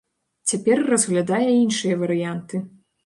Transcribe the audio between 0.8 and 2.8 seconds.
разглядае іншыя варыянты.